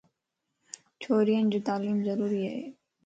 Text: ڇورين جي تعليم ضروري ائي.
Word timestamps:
ڇورين 1.01 1.45
جي 1.57 1.61
تعليم 1.67 1.97
ضروري 2.09 2.41
ائي. 2.51 2.63